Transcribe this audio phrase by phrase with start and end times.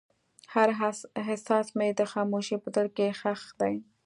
[0.53, 0.67] هر
[1.21, 3.75] احساس مې د خاموشۍ په زړه کې ښخ دی.